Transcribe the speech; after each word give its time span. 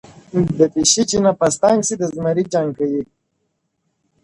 o 0.35 0.37
د 0.59 0.59
پيشي 0.73 1.03
چي 1.09 1.17
نفس 1.25 1.53
تنگ 1.61 1.79
سي، 1.87 1.93
د 1.97 2.03
زمري 2.15 2.43
جنگ 2.53 2.69
کوي! 2.77 3.01